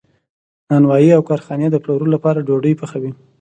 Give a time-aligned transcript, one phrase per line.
[0.69, 3.11] نانوایی او کارخانې د پلورلو لپاره ډوډۍ پخوي.